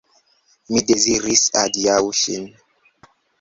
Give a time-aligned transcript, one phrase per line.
[0.75, 2.49] Mi deziras adiaŭi ŝin.